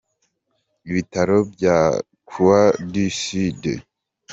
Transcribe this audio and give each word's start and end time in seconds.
Ibitaro 0.89 1.37
bya 1.53 1.77
La 1.95 2.01
Croix 2.29 2.63
du 2.93 3.05
Sud. 3.23 3.63